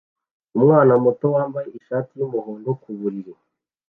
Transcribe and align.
umwana 0.57 0.93
muto 1.03 1.25
wambaye 1.35 1.69
ishati 1.79 2.11
yumuhondo 2.19 2.69
ku 2.81 2.89
buriri 2.99 3.33